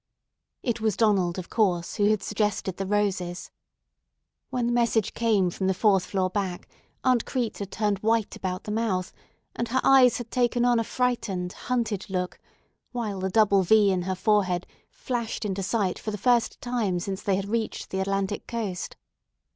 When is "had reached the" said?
17.35-17.99